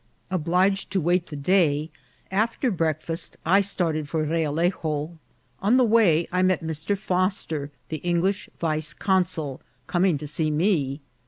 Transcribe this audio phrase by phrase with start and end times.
[0.31, 1.91] Obliged to wait the day,
[2.31, 5.15] after breakfast I started for Realejo.
[5.59, 6.97] On the way I met Mr.
[6.97, 11.01] Foster, the English vice consul, coming to see me.